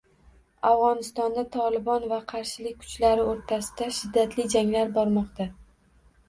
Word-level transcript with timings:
Afg‘onistonda 0.67 1.43
Tolibon 1.55 2.07
va 2.13 2.19
qarshilik 2.31 2.79
kuchlari 2.85 3.27
o‘rtasida 3.35 3.91
shiddatli 3.99 4.47
janglar 4.57 4.91
bormoqda 4.99 5.49